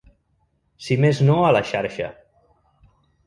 Si 0.85 0.95
més 1.03 1.19
no 1.27 1.35
a 1.49 1.53
la 1.57 1.63
xarxa. 1.73 2.09